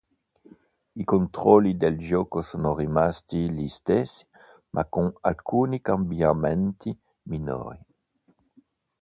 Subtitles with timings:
[0.95, 4.25] I controlli di gioco sono rimasti gli stessi
[4.71, 7.79] ma con alcuni cambiamenti minori.